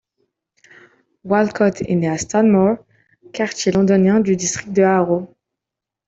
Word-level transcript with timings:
Walcott 1.23 1.83
est 1.87 1.93
né 1.93 2.09
à 2.09 2.17
Stanmore, 2.17 2.79
quartier 3.33 3.71
londonien 3.71 4.19
du 4.19 4.35
district 4.35 4.73
de 4.73 4.81
Harrow. 4.81 5.29